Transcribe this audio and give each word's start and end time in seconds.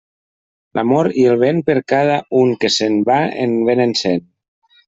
L'amor 0.77 1.09
i 1.25 1.25
el 1.33 1.37
vent, 1.43 1.59
per 1.69 1.75
cada 1.95 2.17
un 2.41 2.57
que 2.65 2.73
se'n 2.79 2.99
va 3.11 3.21
en 3.47 3.57
vénen 3.71 3.99
cent. 4.05 4.29